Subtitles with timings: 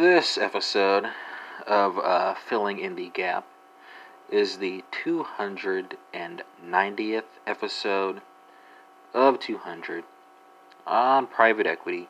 [0.00, 1.10] This episode
[1.66, 3.44] of uh, Filling in the Gap
[4.30, 8.22] is the 290th episode
[9.12, 10.04] of 200
[10.86, 12.08] on private equity.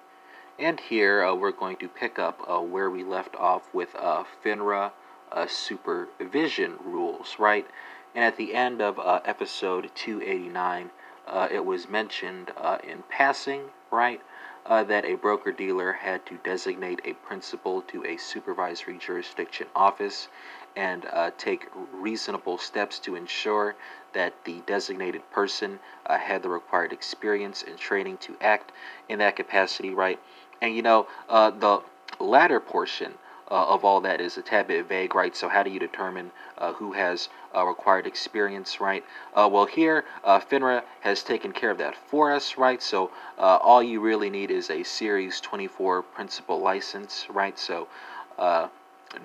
[0.56, 4.22] And here uh, we're going to pick up uh, where we left off with uh,
[4.45, 4.93] FINRA
[5.33, 7.67] uh, supervision rules, right?
[8.15, 10.91] And at the end of uh, episode 289,
[11.27, 12.53] uh, it was mentioned
[12.85, 14.21] in passing, right?
[14.67, 20.29] Uh, that a broker dealer had to designate a principal to a supervisory jurisdiction office
[20.77, 23.75] and uh, take reasonable steps to ensure
[24.12, 28.73] that the designated person uh, had the required experience and training to act
[29.09, 30.20] in that capacity, right?
[30.62, 31.83] And you know, uh, the
[32.19, 33.15] latter portion
[33.51, 35.35] uh, of all that is a tad bit vague, right?
[35.35, 39.05] So, how do you determine uh, who has uh, required experience, right?
[39.35, 42.81] Uh, well, here, uh, FINRA has taken care of that for us, right?
[42.83, 47.59] So, uh, all you really need is a Series 24 principal license, right?
[47.59, 47.89] So,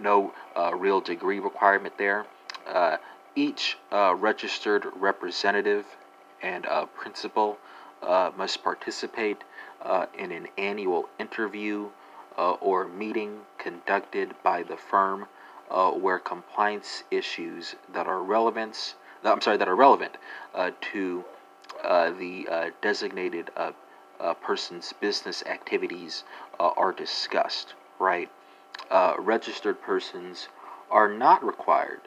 [0.02, 0.34] no
[0.74, 2.26] real degree requirement there.
[3.36, 5.86] each registered representative
[6.42, 7.58] and principal
[8.36, 9.44] must participate
[10.18, 11.90] in an annual interview
[12.38, 15.28] uh, or meeting conducted by the firm
[15.70, 20.18] uh, where compliance issues that are relevant, I'm sorry, that are relevant
[20.54, 21.24] uh, to
[21.84, 23.50] uh, the uh, designated
[24.42, 26.24] person's business activities
[26.60, 27.74] are discussed.
[28.00, 28.30] Right?
[29.18, 30.50] registered persons
[30.92, 32.02] are not required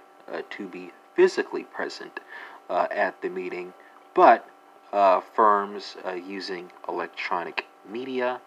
[0.50, 2.20] to be physically present
[2.70, 3.72] at the meeting,
[4.14, 4.46] but
[5.34, 8.40] firms using electronic media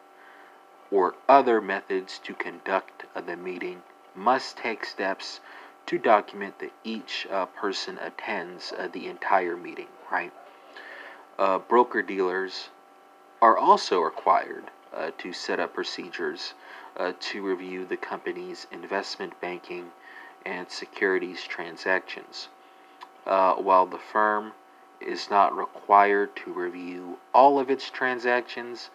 [0.92, 3.82] or other methods to conduct the meeting
[4.14, 5.40] must take steps
[5.86, 10.34] to document that each uh, person attends uh, the entire meeting, right?
[11.40, 12.70] Uh, broker dealers
[13.42, 16.54] are also required uh, to set up procedures
[16.98, 19.92] uh, to review the company's investment banking
[20.46, 22.50] and securities transactions.
[23.26, 24.52] Uh, while the firm
[25.00, 28.90] is not required to review all of its transactions,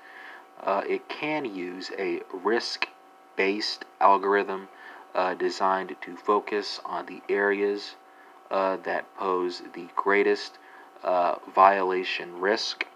[0.63, 2.89] uh, it can use a risk
[3.37, 4.69] based algorithm
[5.15, 7.95] uh, designed to focus on the areas
[8.51, 10.59] uh, that pose the greatest
[11.03, 12.87] uh, violation risk.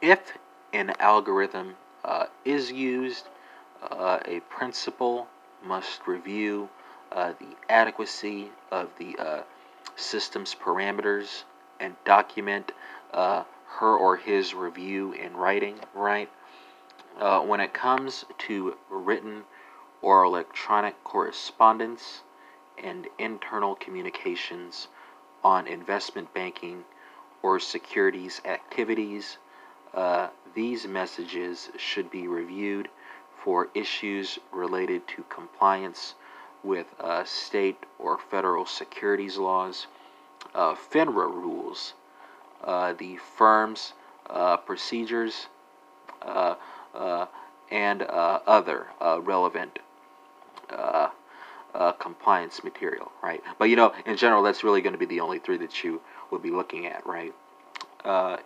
[0.00, 0.38] If
[0.72, 3.28] an algorithm uh, is used,
[3.90, 5.28] uh, a principal
[5.64, 6.68] must review
[7.10, 9.44] the adequacy of the
[9.96, 11.44] system's parameters
[11.78, 12.72] and document
[13.78, 16.30] her or his review in writing, right?
[17.18, 19.44] Uh, when it comes to written
[20.00, 22.22] or electronic correspondence
[22.82, 24.88] and internal communications
[25.44, 26.84] on investment banking
[27.42, 29.38] or securities activities,
[29.94, 32.88] uh, these messages should be reviewed
[33.42, 36.14] for issues related to compliance
[36.62, 39.86] with uh, state or federal securities laws,
[40.54, 41.94] uh, FINRA rules,
[42.64, 43.92] Uh, the firm's
[44.30, 45.48] uh, procedures,
[46.22, 46.54] uh,
[46.94, 47.26] uh
[47.70, 48.86] and uh, other
[49.22, 49.78] relevant
[51.98, 53.42] compliance material, right?
[53.58, 56.02] But you know, in general, that's really going to be the only three that you
[56.30, 57.32] will be looking at, right?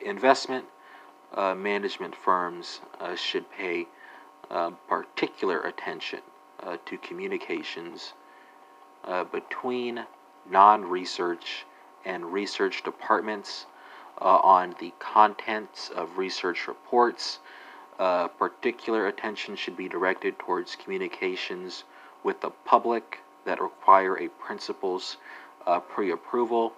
[0.00, 0.64] investment
[1.36, 2.80] management firms
[3.16, 3.88] should pay
[4.88, 6.20] particular attention
[6.84, 8.12] to communications
[9.32, 10.06] between
[10.48, 11.66] non research
[12.04, 13.75] and research departments uh,
[14.18, 17.38] on the contents of research reports.
[17.98, 21.84] Uh, particular attention should be directed towards communications
[22.22, 25.16] with the public that require a principal's
[25.66, 26.74] uh, pre approval.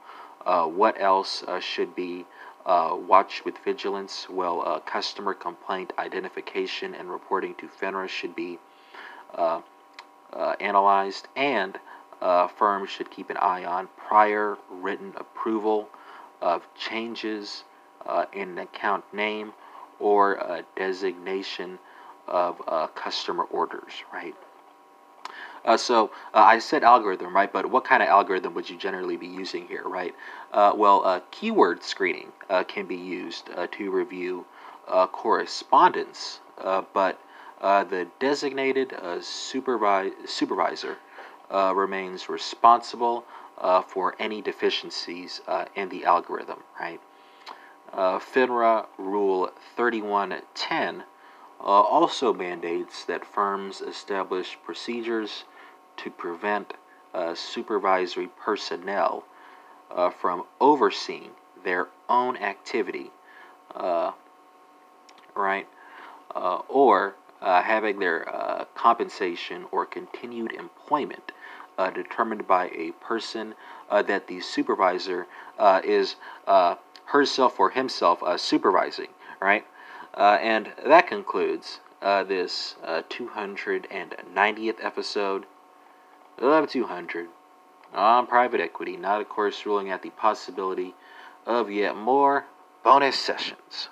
[0.46, 2.24] Uh, what else uh, should be
[2.66, 4.28] uh, watched with vigilance?
[4.30, 8.58] Well, customer complaint identification and reporting to FINRA should be
[10.60, 11.78] analyzed, and
[12.56, 15.88] firms should keep an eye on prior written approval
[16.40, 17.64] of changes
[18.06, 19.52] uh, in account name
[19.98, 21.78] or a designation
[22.26, 24.34] of uh, customer orders, right?
[25.64, 27.52] Uh, so uh, I said algorithm, right?
[27.52, 30.14] But what kind of algorithm would you generally be using here, right?
[30.52, 32.32] Uh, well, uh, keyword screening
[32.68, 34.46] can be used to review
[35.12, 36.40] correspondence,
[36.94, 37.20] but
[37.60, 40.96] the designated supervi- supervisor
[41.50, 43.24] remains responsible
[43.60, 47.00] uh, for any deficiencies uh, in the algorithm, right?
[47.92, 51.04] Uh, FINRA Rule 3110
[51.60, 55.44] uh, also mandates that firms establish procedures
[55.96, 56.74] to prevent
[57.14, 59.24] uh, supervisory personnel
[59.90, 61.30] uh, from overseeing
[61.64, 63.10] their own activity,
[65.34, 65.66] right?
[66.68, 71.32] or having their compensation or continued employment
[71.78, 73.54] uh, determined by a person
[73.88, 75.26] uh, that the supervisor
[75.58, 76.16] uh, is
[77.06, 79.08] herself or himself supervising,
[79.40, 79.64] right?
[80.16, 85.46] and that concludes this 290th episode
[86.38, 87.28] of 200
[87.94, 90.94] on private equity, not, of course, ruling out the possibility
[91.46, 92.44] of yet more
[92.84, 93.88] bonus sessions.